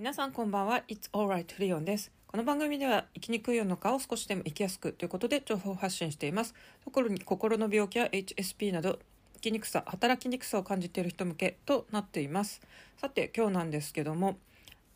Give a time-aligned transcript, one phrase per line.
[0.00, 0.82] 皆さんこんばんは。
[0.88, 2.10] It's alright リオンです。
[2.26, 6.54] この番組では生きにくい世の中を少しでも生きやすくということで情報発信しています。
[6.86, 8.98] 特に心の病気や HSP など
[9.34, 12.62] 生きにくさ働きにくさを感じている人向けとなっています。
[12.96, 14.38] さて今日なんですけども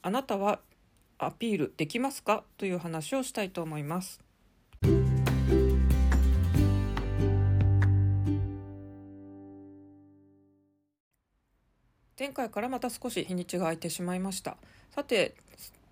[0.01, 0.61] あなたは
[1.19, 2.43] アピールできますか？
[2.57, 4.24] という話をしたいと思います。
[12.17, 14.57] 前回からまた少し日にちが空いてしまいました。
[14.95, 15.35] さて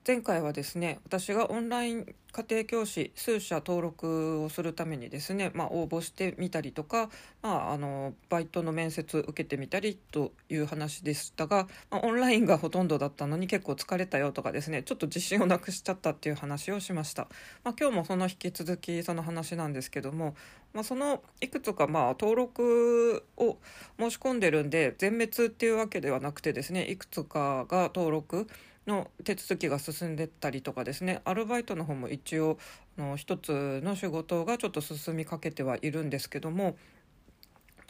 [0.06, 7.10] 前回はですね私がオンライン家庭教師数社登録をするためにですね、まあ、応募してみたりとか、
[7.42, 17.28] まあ、あのバイトの面接受けてみたりという話でしたが、まあ、オンラインがほとんどだったのに結構疲れたよとかですねちょっと自信をなくしちゃったっていう話をしました、
[17.64, 20.34] まあ、今日もその引き続きその話なんですけども、
[20.72, 23.58] まあ、そのいくつかまあ登録を
[24.02, 28.48] 申し込んでるんで全滅っていうわけではなくてですねいくつかが登録
[28.86, 32.58] の手続きが進んでったりとかですねアルバイトの方も一応
[32.98, 36.76] の一つの仕事がちょっと進みかけてはいるんですけども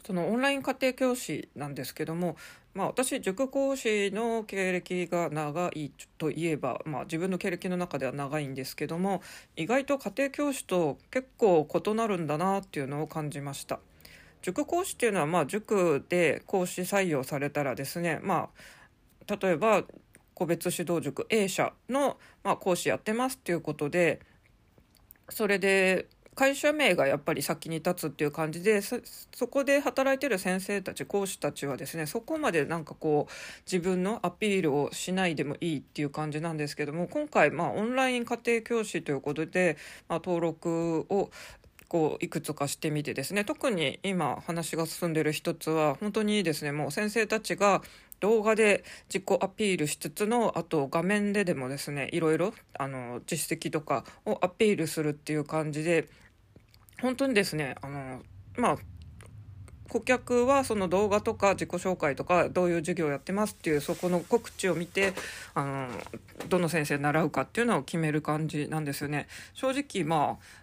[0.05, 2.35] そのオンライン家庭教師なんですけども、
[2.73, 9.21] まあ、私塾講師の経歴が長いといえば、まあ、自分の経歴の中では長いんですけども
[9.55, 13.79] 意外と家庭教師と結構異なるんだなっていうのを感じました。
[14.43, 18.49] 塾講師っていうのは、まあ、塾で講師採用されたらですね、ま
[19.27, 19.83] あ、例えば
[20.33, 24.19] 個別指導塾 A 社の、まあ、講師やってますっていうことで
[25.29, 28.99] それで会社名がやっぱり先に立つっていう感じでそ
[29.47, 33.31] こで働いてる先生たち講師たちはですねそこまでなんかこう
[33.71, 39.77] 自分のアピールをしないでもいいっていう感じなんですけども今回まあオンライン家庭教師ということで、
[40.09, 41.29] まあ、登録を
[41.93, 47.83] こういくつかしてみてですね特に今話が進んでる一つは本当にですねもう先生たちが
[48.19, 56.07] 動画で自己アピールしつつのあと画面ででもですねいろいろあの実績とかをアピールするっていう感じで
[56.99, 58.21] 本当にですねあの
[58.57, 58.77] まあ
[59.87, 65.13] 顧客はその動画とか自己紹介とかどういう授業をやってますっていうそこの告知を見て
[65.53, 65.87] あの
[66.49, 69.27] どの先生習うかっていうのを決める感じなんですよね。
[69.53, 70.62] 正直まあ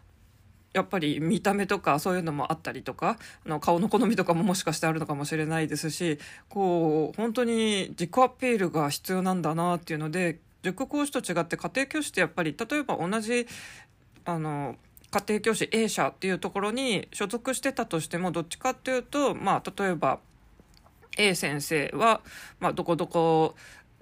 [0.72, 13.46] やっぱり見た目とかそういうのもあったりとかあの顔の好みとかももしかしてあるのかもしれないですしこう本当に自己アピールが必要なんだなっていうので塾講師と違って家庭教師ってやっぱり例えば同じ
[14.24, 14.76] あの
[15.10, 20.20] 家庭教師 A 社っていうところに所属してたとしてもどっちかっていうとまあ例えば
[21.18, 22.20] A 先生は、
[22.60, 23.56] まあ、どこどこ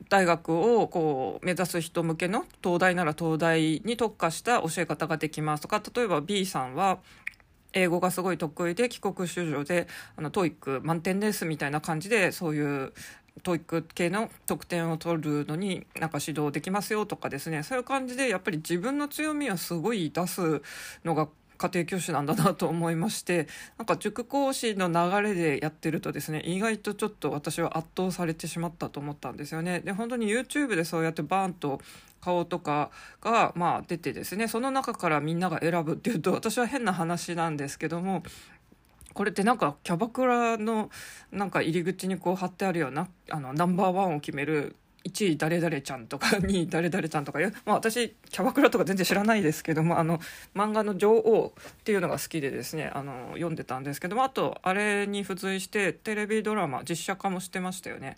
[0.09, 6.99] 大学をこう目指す人向けの東大なら東大に特化した教え方ができますとか例えば B さんは
[7.73, 9.87] 英語がすごい得意で帰国子女で
[10.17, 12.93] あの TOEIC 満点ですみたいな感じでそういう
[13.43, 17.63] TOEIC 系の得点を取るのになんか指導できますよとかですね。
[17.63, 20.63] そういう感じでやっぱり自分の強みはすごい出す
[21.05, 29.81] のが家庭教師なんだなと思いましてなんか塾講師の流れでやってるとですね意外とちょっと私は圧倒されてしまったと思ったんですよね。
[29.81, 31.81] で本当に YouTube でそうやってバーンと
[32.21, 38.23] 顔とかがまあ出てですねその中からみんなが選ぶっていうと私は変な話なんですけども
[39.15, 40.91] これってなんかキャバクラの
[41.33, 50.19] なんか入り口にこう貼ってあるようなあのナンバーワンを決める1位誰々ちゃんとか2位誰々ちゃんとかいう、まあ、私キャバクラとか全然知らないですけどもあの
[50.55, 58.17] 漫画の「女王」っていうのが好きでですねあの読んでたんですけどもあとあれに付随してテレビドラマ実写化もしてましたよね。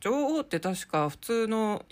[0.00, 1.82] 女王って確か普通の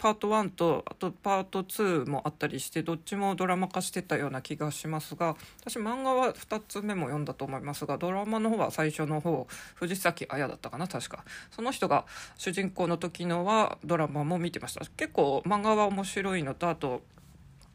[0.00, 11.22] パート1とあとパート2もあったりしてどっちもドラマ化してたような気がしますが私漫画は2つ目も読んだと思いますがドラマの方は最初の方藤崎綾だったかな確か。
[11.50, 12.06] その人が
[12.38, 14.80] 主人公の時のはドラマも見てました。
[14.96, 17.02] 結構漫画は面白いのとあと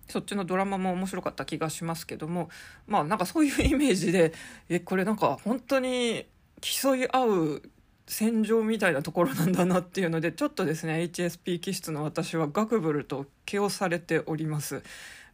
[0.09, 2.49] そっちのドラマも面白かった気がしますけども
[2.87, 4.33] まあなんかそういうイメージで
[4.67, 6.25] えこれなんか本当に
[6.61, 7.61] 競い合う
[8.07, 14.83] 戦場みたいなところなんだなっていうのでちょっとですね HSP 気質の私はガクブルと気をされております。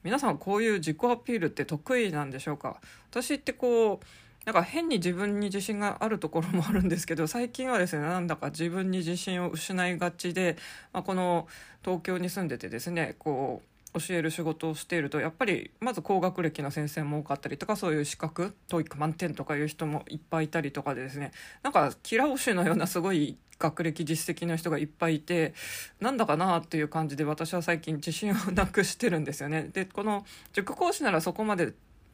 [0.03, 2.81] 皆さんこういう自己アピールって得意なんでしょうか？
[3.12, 4.06] 私ってこう
[4.45, 10.57] なんか変に自分に自信があるところもあるんですけど最近はですねなんだか自分に自信を失いがちで、
[10.94, 11.47] まあ、この
[11.83, 21.31] 東京に住んでてですねこう教える仕事をしているとやっぱりまず高学歴の先生も多かったりとかそういう資格 TOEIC 満点とかいう人もいっぱいいたりとかでですね
[21.63, 25.53] なんかキラオシのようなすごい学歴実績の人がいっぱいいて
[25.99, 29.69] なんだかなっていう感じで私は最近自信をなくしてるんですよね。
[29.71, 31.73] でこの塾講師ならそこまで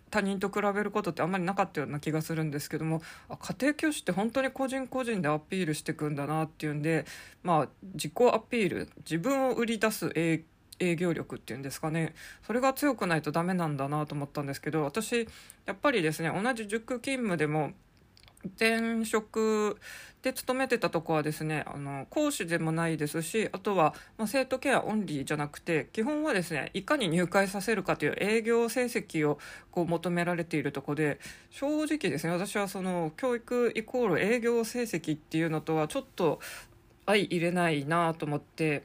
[0.09, 7.05] 他人と比べることってあんまりなかったような気がするんですけども家庭教師って本当に個人個人でアピールしていくんだなっていうんで、
[7.43, 10.11] まあ、自己アピール自分を売り出す
[10.79, 12.13] 営業力っていうんですかね
[12.45, 15.27] それが強くないとダメなんだなと思ったんですけど私
[15.65, 17.71] やっぱりですね同じ塾勤務でも
[18.59, 19.77] 前職
[20.21, 29.39] で勤めてたとこはですねあの講師でもないですしあとは、まあ、生徒ケアオンリーじゃなくて基本はですねいかに入会させるかという営業成績を
[29.71, 31.19] こう求められているとこで
[31.49, 36.39] 正直ですね私はその教育イコール営業成績っていうのとはちょっと
[37.05, 38.83] 相入れないなと思って。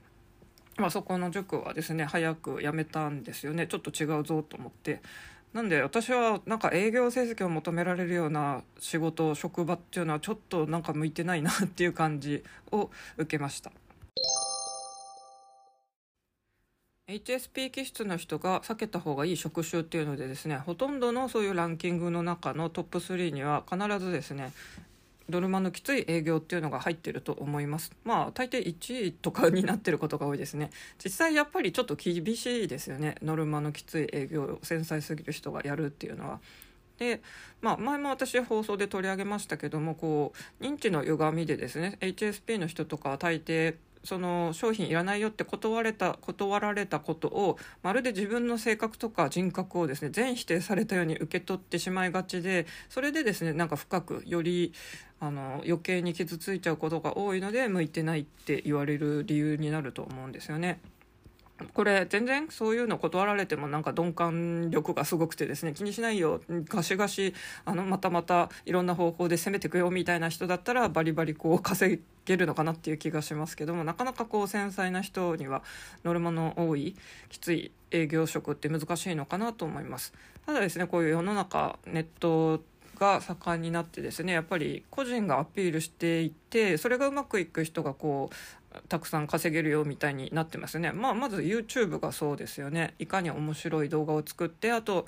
[0.83, 3.69] まあ、そこの塾はですね早く辞めたんですよね。
[3.69, 5.01] ちょっと違うぞと思って。
[5.53, 12.43] なんで私はなんか営業成績を求められるような仕事職場っていうのはちょっとなんか向いてないなっていう感じ
[12.73, 13.71] を受けました。
[17.07, 24.53] HSP 気質の人が避けた方がいい職種っていうのでですねほとんどのそういうランキングの中のトップ3には必ずですね
[25.29, 27.93] ノルマのきつい営業っていうのが入ってると思います。
[28.05, 30.71] まあ大抵1位とかになってることが多いですね。
[31.03, 33.17] 実際やっぱりちょっと厳しいですよね。
[33.23, 36.41] ノルマのきつい営業を繊細すぎる人がやるっていうのは。
[36.99, 37.21] で
[37.61, 54.73] まあ、前も私放送で取り上げましたけどもこう認知の歪みでですね HSP の人とかは大抵その商品いらないよって断れた断られたことをまるで自分の性格とか人格をですね全否定されたように受け取ってしまいがちでそれでですねなんか深くより
[55.23, 60.81] あの余計に傷ついちゃうことが多いので向いてないって言われる理由になると思うんですよね。
[61.75, 67.35] これ全然そういうの断られてもなんか鈍感力がすごくてですね気にしないよガシガシ
[67.65, 75.63] あのまたまたいろんな方法で攻めてくよみたいな人だったらバリバリこう稼げるのかなっていう気がしますけどもなかなかこう繊細な人には
[76.03, 76.97] ノルマの多い
[77.29, 80.13] きつい営業職って難しいのかなと思います。
[80.45, 82.61] ただですねこういう世の中ネット
[83.03, 95.07] が盛んになってですねやっぱり個人がアピールしていってそれがうまくいく人がこうたくさん稼げるよみたいになってますね、まあ、まず YouTube がそうですよねいかに面白い動画を作ってあと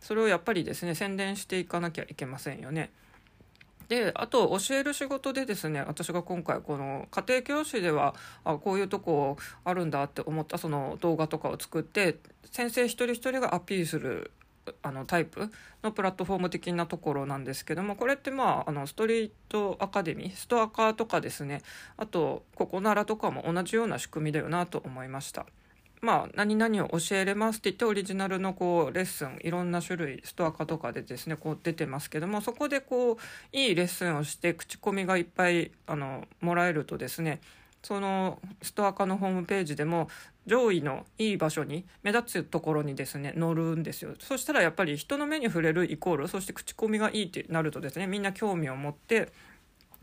[0.00, 2.90] それをやっぱりですね宣伝していかなきゃいけませんよね。
[3.88, 12.18] であと教える仕事でですね私が今回この家庭教師ではあこういうとこあるんだって思ったその動画とかを作って
[12.50, 14.32] 先生一人一人がアピールする
[14.82, 15.50] あのタイプ
[15.82, 21.62] のプラットフォーム的なところなんですけどもこれってまああのストリートアカデミーストアカーとかですね
[21.96, 25.46] あとここならとかも同じような仕組みだよなと思いました。
[26.02, 33.16] まあ、何々を教えれますって言ってオリジナルのこうレッスンいろんな種類ストア化とかでですねこう出てますけどもそこでこう
[33.52, 37.40] いいレッスンをして口コミがいっぱいあのもらえるとですね
[37.86, 40.08] そのストア化のホームページでも
[40.44, 44.14] 上位のいい場所に目立つところにですね乗るんですよ。
[44.18, 49.30] そしたらやっぱり人の目に触れるイコールそして口コミがいいってなるとですねみんな興味を持って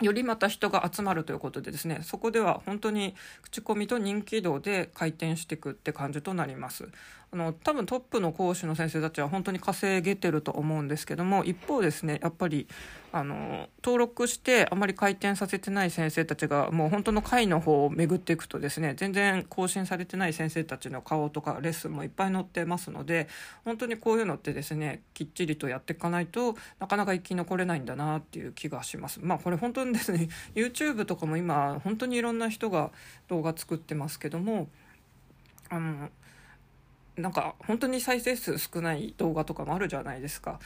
[0.01, 6.87] よりまた人が集まるということでですねそこでは本当に口コミと人気度で回転していくって感じとなります。
[7.33, 12.67] あの多分トップの講師の先生たちは本当に稼げてると思うんですけども一方ですねやっぱり
[13.11, 23.27] あの登録してあまり回転させてない先生たちがもう本当の会の方を巡っていくとですね全然更新されてない先生たちの顔とかレッスンもいっぱい載ってますので
[23.65, 29.19] 本当にこういうのってですねきっちりとやっていかないとなかなか生き残れないんだなっていう気がします。
[29.23, 32.91] まあこれ本当にですね YouTube とかも今本当にいろんな人が
[33.27, 34.67] 動画作ってますけども
[35.69, 36.09] あの
[37.15, 40.59] なんか本当に再生数少ない動画とかもあるじゃないですか。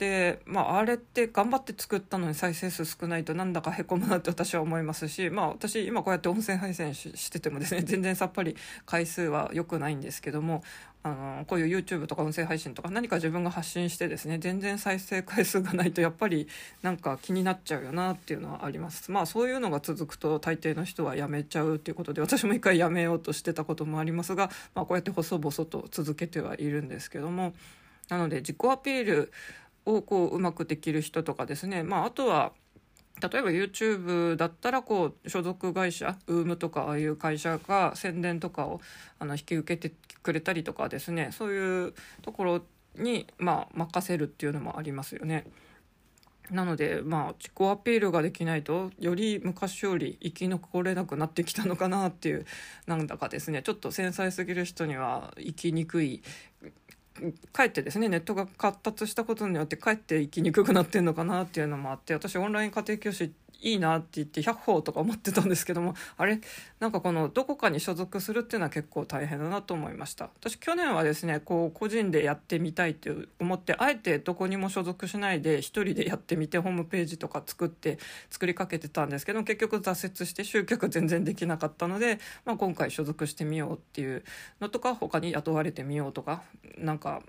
[0.00, 10.64] でまああれって頑張って作ったのに再生数少ないとなんだかへこむなって私は思いますしまあ私今こうやって音声配信しててもですね 全然さっぱり回数は良くないんですけども
[11.02, 16.48] あのこういう YouTube とか音声配信とか何か自分が発信してですね全然再生回数がないとやっぱり
[16.80, 19.10] なんか気になっちゃうよなっていうのはあります。
[19.10, 27.52] まあそういうのが続くと大抵の人はやめちゃうっていうことで私も一回やめようとしてたこともありますが、まあ、こうやって細々と続けてはいるんですけども
[28.10, 29.32] なので自己アピール
[29.96, 32.52] をこううまくできる人とかですね、まあ、あとは
[33.20, 38.80] 例えば YouTube だったらこう所属会社 UM とかああいう会社が宣伝とかを
[39.18, 41.30] あの引き受けてくれたりとかですね。
[41.32, 42.62] そういうところ
[42.96, 45.44] に、まあ、任せるっていうのもありますよね。
[46.50, 52.44] なのでまあ自己アピールができないとより昔より生き残れなくなってきたのかなっていう
[52.86, 53.62] なんだかですね。
[53.62, 56.22] ちょっと繊細すぎる人には生きにくい
[57.52, 66.40] かえってですねネットが発達したことによってかえって生きにくくなってるのかなっていうのもあって私オンライン家庭教師いいなって言って100歩とか思ってたんですけどもあれ？
[66.78, 70.30] なんかこのどこかに所属するっていうのは結構大変だなと思いました。
[70.40, 77.98] 私去年はですねこう個人でやってみたいって思ってあえてどこにも所属しないで1人でやってみてホームページとか作って
[78.30, 84.24] 作りかけてたんですけど結局挫折して集客全然できなかったので、まあ、今回所属してみようっていう
[84.60, 86.42] のとか他に雇われてみようとか
[86.78, 87.22] なんか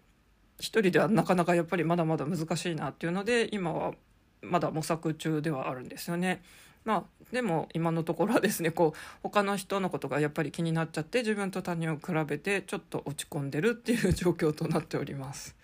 [0.59, 3.93] 一人ではなかなかやっぱりまだまだ難しいなっていうので今は
[4.41, 6.41] まだ模索中ではあるんですよね。
[6.83, 15.55] まあ、でも今のところはですねこう他の人のことがやっぱり気になっちゃって自分と他人を比べてちょっと落ち込んでるっていう状況となっております。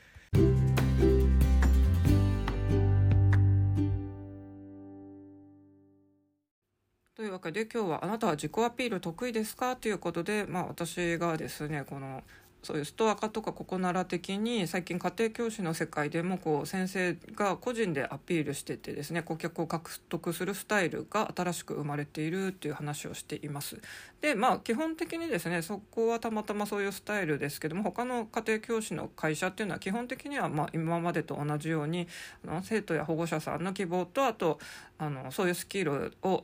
[7.16, 12.22] というわけで今日は「あなたは自己アピール得意ですか?」ということで、まあ、私がですねこの
[12.68, 23.78] そういうストア化とかココナラ的に最近家庭教師の世界でもこう先生が個人でアピールしててですね顧客を獲得するスタイルが新しく生まれているっていう話をしています。
[24.20, 32.10] でまあ基本的にですねそこはたまたまそういうスタイルですけども他の家庭教師の会社っていうのは基本的にはま今までと同じように
[32.46, 34.60] あの生徒や保護者さんの希望とあと
[34.98, 36.44] あのそういうスキルを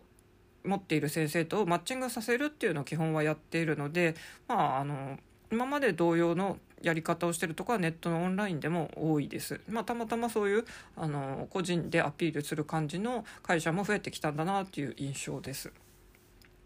[0.63, 4.15] 持っている先生とマッチングさせるっていうのを基本はやっているので
[4.47, 5.17] まああの
[5.53, 9.61] 今まで同様のやり方をしてるとこはネットのオンラインでも多いです。
[9.69, 10.65] まあ、たまたまそういう
[10.97, 15.71] あの個人でアピールする感じの会社も増えてきたんだなっていう印象です。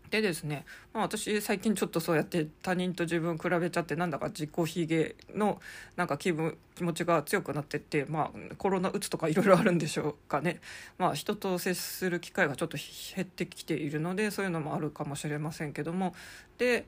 [0.09, 5.59] でですね、まあ、私最近ちょっとそうやって他人と自分比べちゃってなんだか自己卑下の
[5.97, 10.61] なんか気分気持ちが強くなってって、まあ、コロナうつとかいろいろあるんでしょうかね、
[10.97, 12.77] まあ、人と接する機会がちょっと
[13.15, 16.15] 減ってきているのでそういうのもあるかもしれませんけども
[16.57, 16.85] で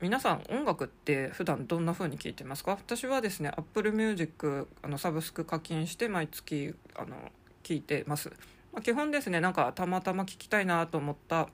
[0.00, 2.70] 皆さん音楽って普段どんな風に聴いてますか？
[2.70, 7.16] 私はですね Apple Music あのサブスク課金して毎月あの
[7.62, 8.30] 聴いてます、
[8.72, 11.48] まあ、基本ですねなんかたまたま聴きたいなと思った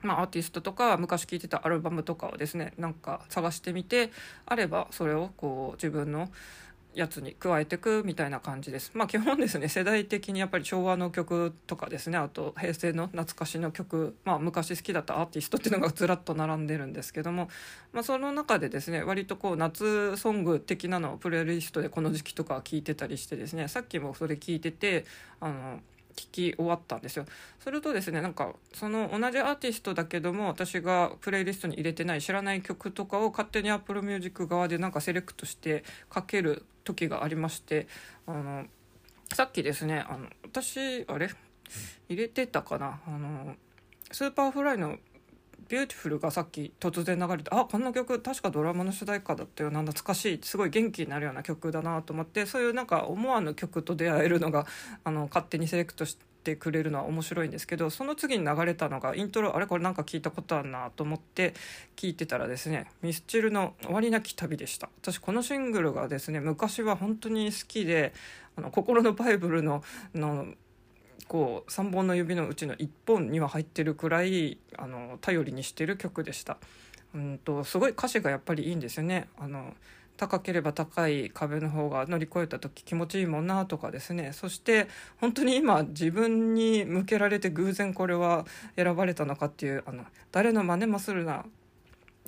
[0.00, 4.10] まあ、アーティストとか昔聴いてたアルバムとかをですねなんか探してみて
[4.46, 6.28] あればそれをこう自分の
[6.94, 8.90] やつに加えていくみたいな感じです。
[8.94, 17.48] まあ基本ですね世代的にやっぱり昭和の曲とかですねあと平成の懐かしの曲、まあ、昔好きだったアーティストっていうのがずらっと並んでるんですけども、
[17.92, 25.04] まあ、その中でですね割とこう夏ソング的なのをプレイリストでこの時期とか聴いてたりしてですねさっきもそれ聞いてて
[25.40, 25.80] あの
[26.12, 27.26] 聞き終わったんですよ
[27.58, 37.86] するとですねなんかその同じアーティストだけども私がプレイリストに入れてない知らない曲とかを勝手に Apple Music 側でなんかセレクトしてかける時がありまして
[38.26, 38.64] あの
[39.32, 41.30] さっきですねあの私あれ？
[42.08, 43.00] 入れてたかな？
[43.06, 43.54] あの
[44.10, 44.98] Superflyの
[45.68, 54.66] Beautiful がさっき突然流れてあこんな曲確かドラマの主題歌だったよな懐かしいすごい元気になるような曲だなと思ってそういうなんか思わぬ曲と出会えるのが
[55.02, 61.54] あの勝手にセレクトしてくれるのは面白いんですけどその次に流れたのがイントロあれこれなんか聞いたことあるなと思って
[61.96, 68.12] 聞いてたらですねミスチルの「終わりなき旅」でした私このシングルがですね昔は本当に好きで
[68.56, 69.82] あの心のバイブルの
[70.14, 70.46] の
[71.28, 76.58] こう3本の指のうちの1本には入ってるくらいあの頼りにしてる曲でした。
[77.14, 79.28] うんとすごい歌詞がやっぱりいいんですよね。
[79.38, 79.74] あの
[80.22, 84.30] 高ければ高い壁の方が乗り越えた時気持ちいいもんなとかですね。
[84.32, 84.86] そして
[85.20, 91.44] 本当に今自分に向けられて偶然これは選ばれたのかっていうあの誰の真似もするな。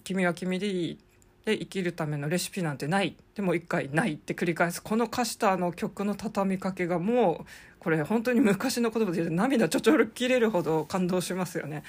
[0.03, 0.99] 君は君でいい
[1.45, 3.17] で生きるためのレシピなんてない。
[3.37, 4.83] でも一回ないって繰り返す。
[4.83, 7.47] この歌詞とあの曲の畳みかけがもう
[7.79, 11.85] これ本当に昔の言葉で言うと涙ちょちょる切れるほど感動しますよね。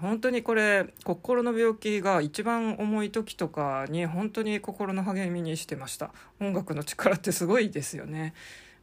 [0.00, 6.12] 本当にこれ心の病気が一番重い時とかに本当に心の励みにしてました。
[6.38, 8.34] 音楽の力ってすごいですよね。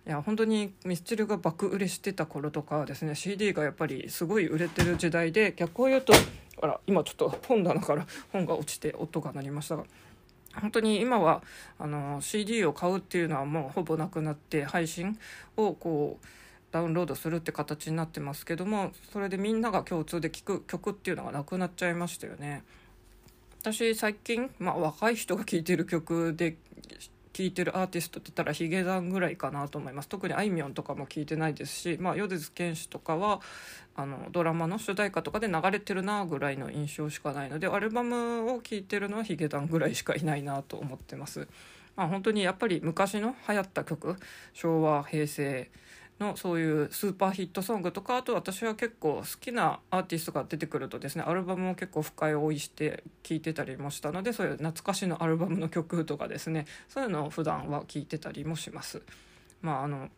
[0.08, 3.14] いや本当にミスチルが爆売れしてた頃とかですね。
[3.14, 6.14] CD がやっぱりすごい売れてる時代で逆を言うと
[6.62, 9.86] あら今ちょっと本棚から 本が落ちて音が鳴りましたが。
[10.60, 11.42] 本当に今は
[11.80, 15.18] あの CD を買うっていうのはもうほぼなくなって配信
[15.58, 16.26] をこう
[16.74, 22.64] ダウンロードするって形になってますけどもそれでみんなが共通で聴く曲っていうのがなくなっちゃいましたよね。
[23.62, 26.58] 私最近、まあ、若い人が聴いてる曲で
[27.32, 33.40] 聴いてるアーティストって言ったらヒゲダンぐらいかなと思います特にあいみょんとかも聴いてないですし、まあ、米津玄師とかは
[33.96, 41.48] あのドラマの主題歌とかで流れてるなぐらいの印象しかないのでアルバムを聴いてるのはヒゲダンぐらいしかいないなと思ってます。
[41.96, 44.16] まあ、本当にやっぱり昔の流行った曲
[44.54, 45.70] 昭和平成
[46.20, 59.02] のそういうスーパーヒットソングとかあと私は結構好きなアーティストが出てくるとですねアルバムを結構深い追いして聴いてたりもしたのでそういう懐かしのアルバムの曲とかですねそういうのを普段は聴いてたりもします。
[59.62, 60.10] まああの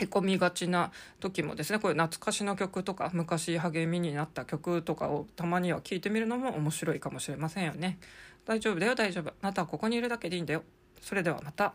[0.00, 7.98] へこみがちな時もですねこういう懐かしの曲とか昔励みになった曲とかをたまには聴いてみるのも面白いかもしれませんよね
[8.46, 10.62] 大丈夫だよ大丈夫あなたはここにいるだけでいいんだよ
[11.00, 11.74] それではまた。